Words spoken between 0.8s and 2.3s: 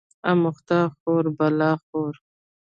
خور بلا خور